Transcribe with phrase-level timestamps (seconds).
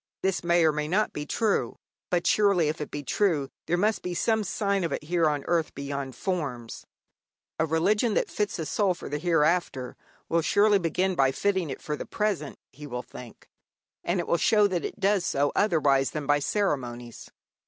[0.23, 1.77] This may or may not be true;
[2.09, 5.43] but surely, if it be true, there must be some sign of it here on
[5.45, 6.87] earth beyond forms.
[7.59, 9.95] A religion that fits a soul for the hereafter
[10.27, 13.47] will surely begin by fitting it for the present, he will think.
[14.03, 17.29] And it will show that it does so otherwise than by ceremonies.